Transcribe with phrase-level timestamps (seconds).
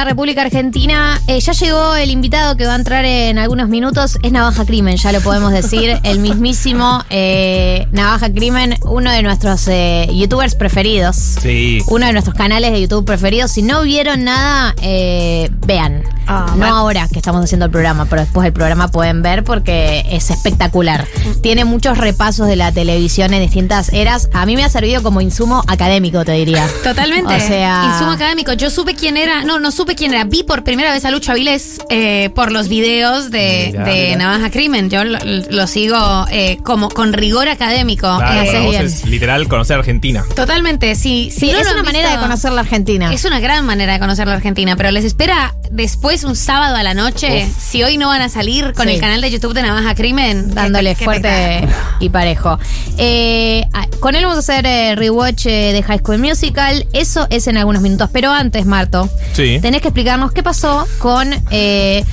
[0.00, 1.20] la República Argentina.
[1.26, 4.18] Eh, ya llegó el invitado que va a entrar en algunos minutos.
[4.22, 5.98] Es Navaja Crimen, ya lo podemos decir.
[6.04, 11.16] el mismísimo eh, Navaja Crimen, uno de nuestros eh, youtubers preferidos.
[11.16, 11.82] Sí.
[11.88, 13.50] Uno de nuestros canales de YouTube preferidos.
[13.50, 16.02] Si no vieron nada, eh, vean.
[16.26, 16.76] Ah, no bueno.
[16.76, 21.06] ahora que estamos haciendo el programa, pero después del programa pueden ver porque es espectacular.
[21.42, 24.30] Tiene muchos repasos de la televisión en distintas eras.
[24.32, 26.66] A mí me ha servido como insumo académico, te diría.
[26.84, 27.34] Totalmente.
[27.34, 28.52] O sea- Insumo académico.
[28.54, 29.42] Yo supe quién era.
[29.42, 30.24] No, no supe quién era.
[30.24, 34.16] Vi por primera vez a Lucho Avilés eh, por los videos de, Mirá, de mirá.
[34.18, 34.90] Navaja Crimen.
[34.90, 38.06] Yo lo, lo sigo eh, como con rigor académico.
[38.18, 40.24] Claro, para vos es literal conocer Argentina.
[40.34, 41.30] totalmente, sí.
[41.36, 43.12] Sí, no es una manera de conocer la Argentina.
[43.12, 46.82] Es una gran manera de conocer la Argentina, pero les espera después un sábado a
[46.82, 47.46] la noche.
[47.48, 47.56] Uf.
[47.62, 48.94] Si hoy no van a salir con Sí.
[48.94, 51.66] el canal de YouTube de Navaja Crimen, dándole qué- fuerte
[52.00, 52.58] y parejo.
[52.98, 56.86] Eh, ah, con él vamos a hacer eh, rewatch de High School Musical.
[56.92, 58.10] Eso es en algunos minutos.
[58.12, 59.58] Pero antes, Marto, Sí.
[59.70, 62.04] Tenés que explicarnos qué pasó con eh,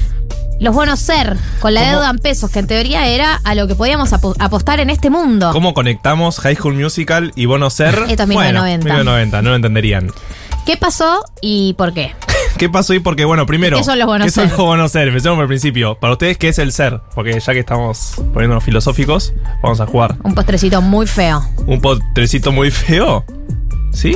[0.59, 1.91] los bonos ser, con la ¿Cómo?
[1.93, 5.09] deuda en pesos, que en teoría era a lo que podíamos apo- apostar en este
[5.09, 5.49] mundo.
[5.53, 7.95] ¿Cómo conectamos High School Musical y Bono Ser?
[8.09, 8.85] Esto es Bueno, 1990.
[8.85, 10.11] 1990, no lo entenderían.
[10.67, 12.13] ¿Qué pasó y por qué?
[12.59, 12.99] ¿Qué pasó ahí?
[12.99, 13.77] Porque, bueno, primero.
[13.77, 14.51] ¿Qué son los bonos ¿Qué son ser?
[14.55, 15.07] los bonos ser?
[15.07, 15.97] Empecemos por el principio.
[15.99, 17.01] Para ustedes, ¿qué es el ser?
[17.15, 20.15] Porque ya que estamos poniéndonos filosóficos, vamos a jugar.
[20.23, 21.43] Un postrecito muy feo.
[21.65, 23.25] Un potrecito muy feo.
[23.91, 24.15] ¿Sí?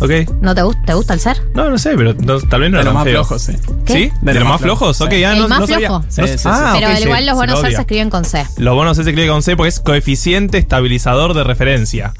[0.00, 0.10] Ok.
[0.42, 0.82] ¿No te, gusta?
[0.84, 1.36] ¿Te gusta el ser?
[1.54, 3.12] No, no sé, pero no- tal vez no De era los tan más feo.
[3.14, 3.52] flojos, sí.
[3.86, 3.92] ¿Qué?
[3.92, 4.12] ¿Sí?
[4.20, 5.00] ¿De, los más flojos?
[5.00, 5.88] Ok, ya ¿El no, más no sabía.
[5.88, 6.04] flojo?
[6.08, 6.42] Sí, No- sí, sí.
[6.44, 7.80] ah, Pero ok, igual se- los se bonos lo ser se odia.
[7.80, 8.46] escriben con C.
[8.58, 12.12] Los bonos se escribe con C porque es coeficiente estabilizador de referencia.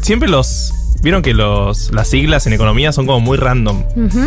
[0.00, 0.72] Siempre los.
[1.02, 3.84] Vieron que los, las siglas en economía son como muy random.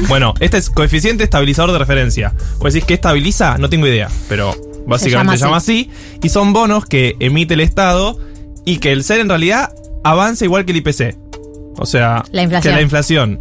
[0.07, 2.33] Bueno, este es coeficiente estabilizador de referencia.
[2.59, 4.55] O decís que estabiliza, no tengo idea, pero
[4.88, 5.91] básicamente llama se llama así.
[6.23, 8.17] Y son bonos que emite el Estado
[8.66, 9.72] y que el ser en realidad
[10.03, 11.16] avanza igual que el IPC.
[11.78, 12.72] O sea, La inflación.
[12.73, 13.39] que la inflación.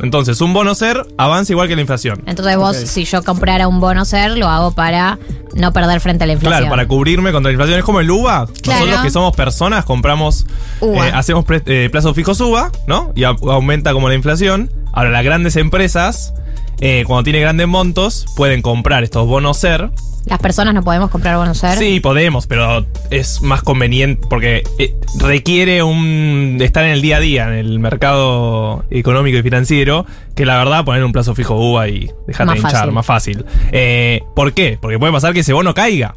[0.00, 2.22] Entonces, un bono ser avanza igual que la inflación.
[2.26, 5.18] Entonces vos, si yo comprara un bono ser, lo hago para
[5.54, 6.60] no perder frente a la inflación.
[6.62, 7.78] Claro, para cubrirme contra la inflación.
[7.78, 8.46] Es como el UVA.
[8.62, 8.80] Claro.
[8.80, 10.46] Nosotros que somos personas compramos,
[10.80, 13.12] eh, hacemos eh, plazos fijos UVA, ¿no?
[13.14, 14.70] Y aumenta como la inflación.
[14.92, 16.32] Ahora, las grandes empresas,
[16.80, 19.90] eh, cuando tienen grandes montos, pueden comprar estos bonos ser.
[20.26, 21.76] Las personas no podemos comprar bonos ser.
[21.78, 27.20] Sí, podemos, pero es más conveniente porque eh, requiere un estar en el día a
[27.20, 30.06] día, en el mercado económico y financiero,
[30.36, 32.92] que la verdad poner un plazo fijo UVA y dejarte hinchar, fácil.
[32.92, 33.44] más fácil.
[33.72, 34.78] Eh, ¿Por qué?
[34.80, 36.14] Porque puede pasar que ese bono caiga.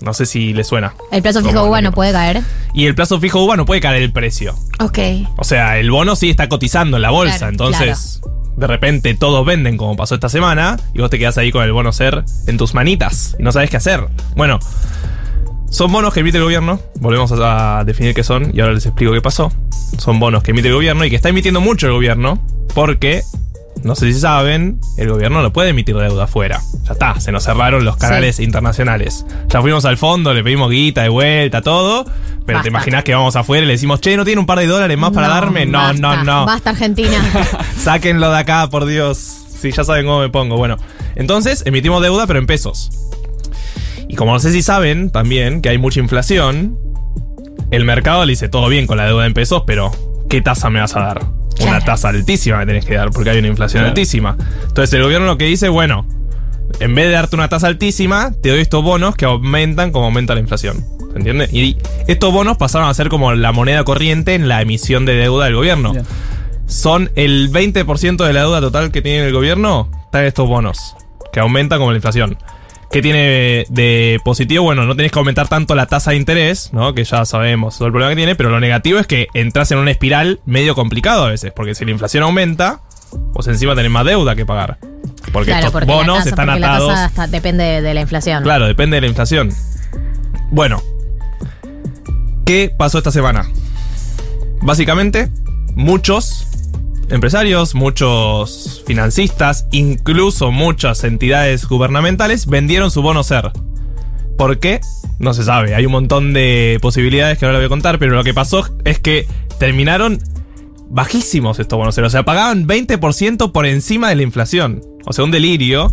[0.00, 0.94] No sé si le suena.
[1.10, 2.42] El plazo fijo el no puede caer.
[2.72, 4.54] Y el plazo fijo UVA no puede caer el precio.
[4.78, 4.98] Ok.
[5.36, 7.38] O sea, el bono sí está cotizando en la bolsa.
[7.38, 8.20] Claro, entonces,
[8.58, 10.76] de repente todos venden como pasó esta semana.
[10.92, 13.36] Y vos te quedás ahí con el bono ser en tus manitas.
[13.38, 14.04] Y no sabes qué hacer.
[14.36, 14.58] Bueno,
[15.70, 16.80] son bonos que emite el gobierno.
[17.00, 18.50] Volvemos a, definir qué son.
[18.54, 19.52] Y ahora les explico qué pasó.
[19.98, 22.42] Son bonos que emite el gobierno y que está emitiendo mucho el gobierno.
[22.74, 23.22] Porque,
[23.82, 26.60] no sé si saben, el gobierno no puede emitir deuda afuera.
[26.84, 29.24] Ya está, se nos cerraron los canales internacionales.
[29.48, 32.04] Ya fuimos al fondo, le pedimos guita de vuelta, todo.
[32.04, 32.62] Pero Basta.
[32.62, 34.96] te imaginas que vamos afuera y le decimos, che, ¿no tiene un par de dólares
[34.96, 35.66] más para darme?
[35.66, 36.46] No, basta, no, no.
[36.46, 37.22] Basta, Argentina.
[37.76, 39.18] Sáquenlo de acá, por Dios.
[39.18, 40.56] Sí, ya saben cómo me pongo.
[40.56, 40.76] Bueno,
[41.14, 42.90] entonces emitimos deuda, pero en pesos.
[44.08, 46.78] Y como no sé si saben también que hay mucha inflación,
[47.70, 49.90] el mercado le dice todo bien con la deuda en pesos, pero
[50.28, 51.20] ¿qué tasa me vas a dar?
[51.60, 53.88] Una tasa altísima me tenés que dar porque hay una inflación Claro.
[53.88, 54.36] altísima.
[54.68, 56.06] Entonces el gobierno lo que dice, bueno,
[56.80, 60.34] en vez de darte una tasa altísima, te doy estos bonos que aumentan como aumenta
[60.34, 60.84] la inflación.
[61.12, 61.48] ¿Se entiende?
[61.52, 65.46] Y estos bonos pasaron a ser como la moneda corriente en la emisión de deuda
[65.46, 65.94] del gobierno
[66.66, 70.94] son el 20% de la deuda total que tiene el gobierno, están estos bonos,
[71.32, 72.36] que aumentan como la inflación.
[72.90, 74.64] ¿Qué tiene de positivo?
[74.64, 76.94] Bueno, no tenés que aumentar tanto la tasa de interés, ¿no?
[76.94, 79.78] Que ya sabemos todo el problema que tiene, pero lo negativo es que entras en
[79.78, 82.80] una espiral medio complicado a veces, porque si la inflación aumenta,
[83.34, 84.78] pues encima tenés más deuda que pagar.
[85.32, 86.88] Porque claro, estos porque, la bonos tasa, están porque la atados.
[86.90, 88.42] tasa está- depende de, de la inflación.
[88.42, 89.52] Claro, depende de la inflación.
[90.50, 90.82] Bueno,
[92.46, 93.46] ¿qué pasó esta semana?
[94.62, 95.28] Básicamente,
[95.74, 96.47] muchos
[97.10, 103.50] empresarios, muchos financistas, incluso muchas entidades gubernamentales vendieron su bono ser.
[104.36, 104.80] ¿Por qué?
[105.18, 105.74] No se sabe.
[105.74, 108.98] Hay un montón de posibilidades que ahora voy a contar, pero lo que pasó es
[109.00, 109.26] que
[109.58, 110.18] terminaron
[110.90, 112.04] bajísimos estos bonos ser.
[112.04, 114.80] O sea, pagaban 20% por encima de la inflación.
[115.06, 115.92] O sea, un delirio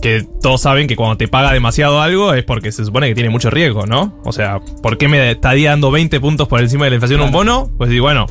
[0.00, 3.30] que todos saben que cuando te paga demasiado algo es porque se supone que tiene
[3.30, 4.18] mucho riesgo, ¿no?
[4.24, 7.32] O sea, ¿por qué me estaría dando 20 puntos por encima de la inflación un
[7.32, 7.70] bono?
[7.76, 8.26] Pues digo, bueno,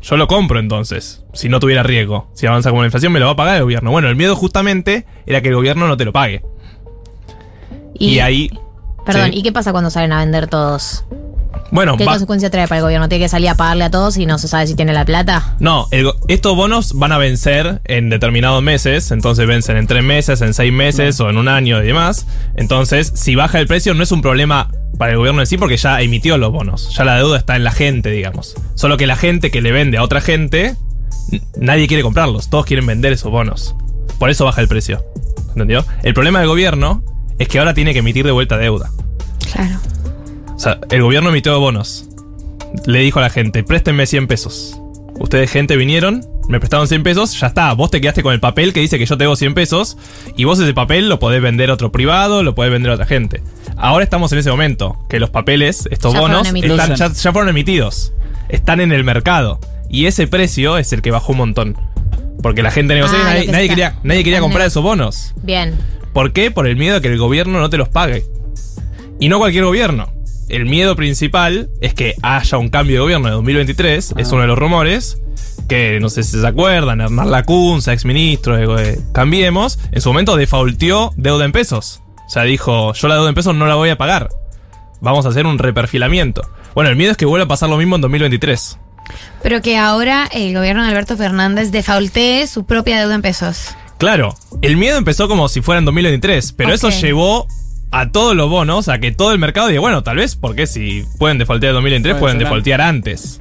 [0.00, 2.30] yo lo compro entonces, si no tuviera riesgo.
[2.34, 3.90] Si avanza como la inflación, me lo va a pagar el gobierno.
[3.90, 6.42] Bueno, el miedo justamente era que el gobierno no te lo pague.
[7.94, 8.50] Y, ahí...
[9.04, 9.38] Perdón, sí.
[9.38, 11.04] ¿y qué pasa cuando salen a vender todos?
[11.70, 13.08] Bueno, ¿Qué va- consecuencia trae para el gobierno?
[13.08, 15.56] ¿Tiene que salir a pagarle a todos y no se sabe si tiene la plata?
[15.58, 20.02] No, el go- estos bonos van a vencer en determinados meses, entonces vencen en tres
[20.04, 22.26] meses, en seis meses o en un año y demás.
[22.56, 25.76] Entonces, si baja el precio no es un problema para el gobierno en sí porque
[25.76, 28.54] ya emitió los bonos, ya la deuda está en la gente, digamos.
[28.74, 30.74] Solo que la gente que le vende a otra gente,
[31.32, 33.74] n- nadie quiere comprarlos, todos quieren vender esos bonos.
[34.18, 35.04] Por eso baja el precio.
[35.48, 35.84] ¿Entendió?
[36.02, 37.02] El problema del gobierno
[37.38, 38.90] es que ahora tiene que emitir de vuelta deuda.
[39.52, 39.78] Claro.
[40.56, 42.06] O sea, el gobierno emitió bonos.
[42.86, 44.78] Le dijo a la gente, préstenme 100 pesos.
[45.18, 47.72] Ustedes, gente, vinieron, me prestaron 100 pesos, ya está.
[47.72, 49.96] Vos te quedaste con el papel que dice que yo te debo 100 pesos
[50.36, 53.06] y vos ese papel lo podés vender a otro privado, lo podés vender a otra
[53.06, 53.42] gente.
[53.76, 57.48] Ahora estamos en ese momento, que los papeles, estos Ya bonos, están- ya, ya fueron
[57.48, 58.12] emitidos.
[58.48, 59.58] Están en el mercado.
[59.88, 61.76] Y ese precio es el que bajó un montón.
[62.42, 65.34] Porque la gente negoció y Ah, nadie, que nadie quería, nadie quería comprar esos bonos.
[65.42, 65.74] Bien.
[66.12, 66.50] ¿Por qué?
[66.50, 68.24] Por el miedo de que el gobierno no te los pague.
[69.18, 70.12] Y no cualquier gobierno.
[70.48, 74.46] El miedo principal es que haya un cambio de gobierno en 2023, es uno de
[74.46, 75.20] los rumores,
[75.68, 81.10] que no sé si se acuerdan, Hernán Lacunza, exministro de Cambiemos, en su momento defaultió
[81.16, 82.00] deuda en pesos.
[82.26, 84.28] O sea, dijo, yo la deuda en pesos no la voy a pagar.
[85.00, 86.48] Vamos a hacer un reperfilamiento.
[86.74, 88.78] Bueno, el miedo es que vuelva a pasar lo mismo en 2023.
[89.42, 93.74] Pero que ahora el gobierno de Alberto Fernández defaultee su propia deuda en pesos.
[93.98, 97.46] Claro, el miedo empezó como si fuera en 2023, pero eso llevó
[97.90, 101.04] a todos los bonos a que todo el mercado diga, bueno, tal vez porque si
[101.18, 103.40] pueden defaultear en 2023, Puede pueden ser defaultear antes.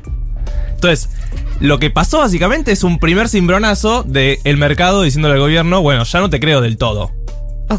[0.71, 1.09] Entonces,
[1.59, 6.19] lo que pasó básicamente es un primer cimbronazo del mercado diciéndole al gobierno, bueno, ya
[6.19, 7.11] no te creo del todo.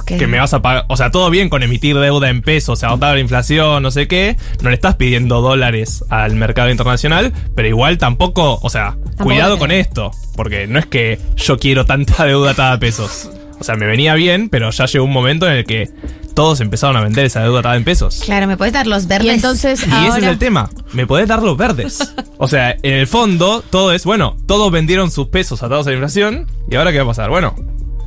[0.05, 0.85] Que me vas a pagar.
[0.89, 4.37] O sea, todo bien con emitir deuda en pesos, agotar la inflación, no sé qué.
[4.61, 8.59] No le estás pidiendo dólares al mercado internacional, pero igual tampoco.
[8.63, 10.11] O sea, cuidado con esto.
[10.35, 13.31] Porque no es que yo quiero tanta deuda atada a pesos.
[13.61, 15.89] O sea, me venía bien, pero ya llegó un momento en el que
[16.37, 18.21] todos empezaron a vender esa deuda atada en pesos.
[18.23, 19.27] Claro, ¿me puedes dar los verdes?
[19.27, 20.69] Y entonces Y ese es el tema.
[20.93, 22.15] Me podés dar los verdes.
[22.39, 25.95] O sea, en el fondo, todo es, bueno, todos vendieron sus pesos atados a la
[25.95, 26.47] inflación.
[26.71, 27.31] ¿Y ahora qué va a pasar?
[27.31, 27.57] Bueno,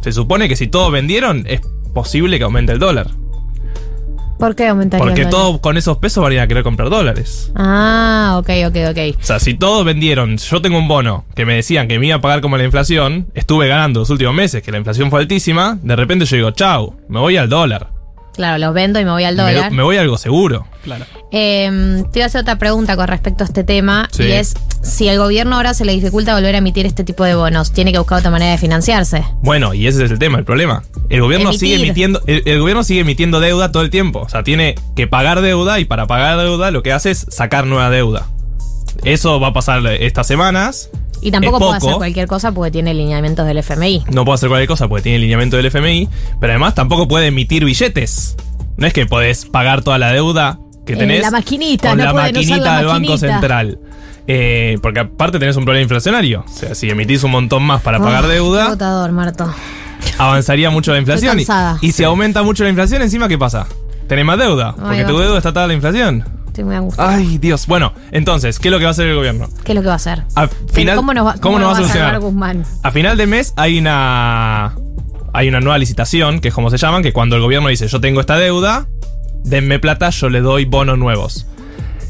[0.02, 1.62] se supone que si todos vendieron, es
[1.96, 3.08] posible que aumente el dólar.
[4.38, 5.48] ¿Por qué aumentaría Porque el dólar?
[5.48, 7.52] todos con esos pesos van a ir a querer comprar dólares.
[7.56, 9.20] Ah, ok, ok, ok.
[9.20, 12.18] O sea, si todos vendieron, yo tengo un bono que me decían que me iba
[12.18, 15.80] a pagar como la inflación, estuve ganando los últimos meses, que la inflación fue altísima,
[15.82, 17.99] de repente yo digo, chau, me voy al dólar.
[18.40, 19.70] Claro, los vendo y me voy al Me, dólar.
[19.74, 20.66] me voy a algo seguro.
[20.82, 21.04] Claro.
[21.34, 24.24] Eh, te iba a hacer otra pregunta con respecto a este tema Sí.
[24.24, 27.36] y es si al gobierno ahora se le dificulta volver a emitir este tipo de
[27.36, 29.26] bonos, tiene que buscar otra manera de financiarse.
[29.42, 30.84] Bueno, y ese es el tema, el problema.
[31.10, 31.68] El gobierno Emitir.
[31.68, 34.20] sigue emitiendo, el, el gobierno sigue emitiendo deuda todo el tiempo.
[34.22, 37.68] O sea, tiene que pagar deuda y para pagar deuda lo que hace es sacar
[37.68, 38.26] nueva deuda.
[39.04, 40.90] Eso va a pasar estas semanas.
[41.22, 44.06] Y tampoco Es puede hacer cualquier cosa porque tiene lineamientos del FMI.
[44.12, 46.08] No puede hacer cualquier cosa porque tiene lineamiento del FMI,
[46.40, 48.36] pero además tampoco puede emitir billetes.
[48.78, 52.04] No es que podés pagar toda la deuda que Eh, tenés la maquinita, con no
[52.06, 53.18] la usar maquinita la del Banco.
[53.18, 53.80] Central.
[54.32, 56.46] Eh, porque aparte tenés un problema inflacionario.
[56.48, 59.54] O sea, si emitís un montón más para pagar Ah, deuda, agotador, Marto.
[60.18, 61.40] avanzaría mucho la inflación.
[61.82, 63.68] Y, si aumenta mucho la inflación, encima, ¿qué pasa?
[64.08, 65.08] Tenés más deuda, porque va.
[65.10, 66.24] tu deuda está atada a la inflación.
[66.60, 67.16] Estoy muy angustiada.
[67.16, 67.68] Ay, Dios.
[67.68, 69.48] Bueno, entonces, ¿qué es lo que va a hacer el gobierno?
[69.64, 70.24] ¿Qué es lo que va a hacer?
[70.36, 72.20] A final, ¿Cómo nos va, ¿cómo nos va a solucionar?
[72.20, 72.66] Guzmán?
[72.84, 74.76] A final de mes hay una
[75.32, 78.02] hay una nueva licitación, que es como se llaman, que cuando el gobierno dice yo
[78.02, 78.88] tengo esta deuda,
[79.46, 81.48] denme plata, yo le doy bonos nuevos.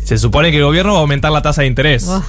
[0.04, 2.08] Se supone que el gobierno va a aumentar la tasa de interés.
[2.08, 2.24] Oh,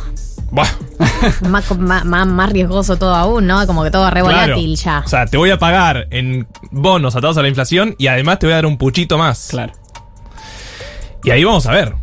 [0.51, 0.69] Buah,
[1.49, 3.67] más, más, más- riesgoso todo aún, ¿no?
[3.67, 4.53] Como que todo re claro.
[4.53, 5.03] volátil ya.
[5.07, 8.47] O sea, te voy a pagar en bonos atados a la inflación y además te
[8.47, 9.47] voy a dar un puchito más.
[9.51, 9.73] Claro.
[11.23, 11.95] Y ahí vamos a ver.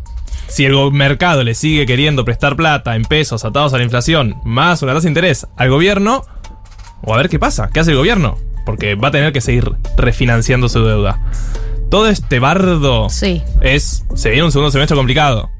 [0.48, 4.82] Si el mercado le sigue queriendo prestar plata en pesos atados a la inflación, más
[4.82, 6.24] una tasa de interés al gobierno,
[7.02, 9.70] o a ver qué pasa, qué hace el gobierno, porque va a tener que seguir
[9.96, 11.20] refinanciando su deuda.
[11.90, 13.42] Todo este bardo Sí.
[13.60, 14.04] es.
[14.14, 15.50] Se viene un segundo semestre complicado.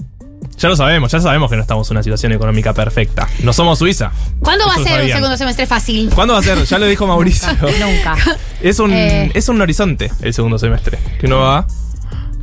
[0.58, 3.28] Ya lo sabemos, ya sabemos que no estamos en una situación económica perfecta.
[3.44, 4.10] No somos Suiza.
[4.40, 6.10] ¿Cuándo va a ser un segundo semestre fácil?
[6.14, 6.64] ¿Cuándo va a ser?
[6.64, 7.48] Ya lo dijo Mauricio.
[7.52, 8.16] Nunca.
[8.60, 9.30] Es un, Eh.
[9.34, 10.98] es un horizonte el segundo semestre.
[11.20, 11.66] Que uno va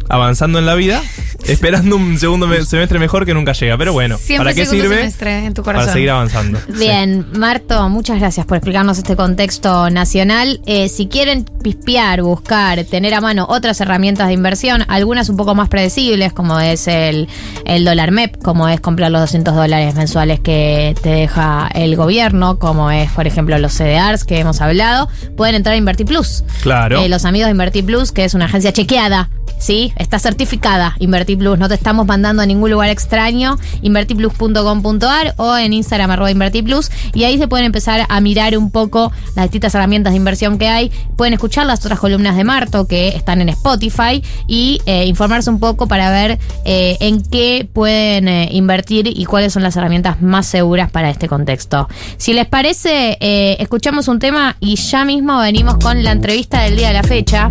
[0.10, 1.02] avanzando en la vida,
[1.46, 3.78] esperando un segundo me- semestre mejor que nunca llega.
[3.78, 4.98] Pero bueno, Siempre ¿para qué sirve?
[4.98, 5.86] semestre en tu corazón.
[5.86, 6.60] Para seguir avanzando.
[6.78, 10.62] Bien, Marto, muchas gracias por explicarnos este contexto nacional.
[10.66, 15.56] Eh, si quieren pispear, buscar, tener a mano otras herramientas de inversión, algunas un poco
[15.56, 17.28] más predecibles, como es el,
[17.66, 22.60] el dólar MEP, como es comprar los 200 dólares mensuales que te deja el gobierno,
[22.60, 26.44] como es, por ejemplo, los CDRs que hemos hablado, pueden entrar a Invertir Plus.
[26.62, 27.02] Claro.
[27.02, 29.94] Eh, los amigos de Invertir Plus, que es una agencia chequeada, ¿sí?
[29.96, 36.12] Está certificada InvertiPlus, no te estamos mandando a ningún lugar extraño, invertiplus.com.ar o en Instagram
[36.12, 40.18] arroba InvertiPlus y ahí se pueden empezar a mirar un poco las distintas herramientas de
[40.18, 44.82] inversión que hay, pueden escuchar las otras columnas de Marto que están en Spotify y
[44.86, 49.64] eh, informarse un poco para ver eh, en qué pueden eh, invertir y cuáles son
[49.64, 51.88] las herramientas más seguras para este contexto.
[52.18, 56.78] Si les parece, eh, escuchamos un tema y ya mismo venimos con la entrevista del
[56.78, 57.50] día de la fecha.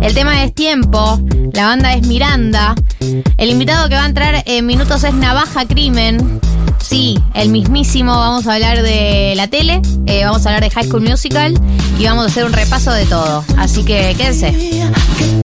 [0.00, 1.20] El tema es tiempo,
[1.52, 2.74] la banda es Miranda.
[3.36, 6.40] El invitado que va a entrar en minutos es Navaja Crimen.
[6.78, 8.16] Sí, el mismísimo.
[8.16, 11.54] Vamos a hablar de la tele, eh, vamos a hablar de High School Musical
[11.98, 13.44] y vamos a hacer un repaso de todo.
[13.56, 15.42] Así que quédense.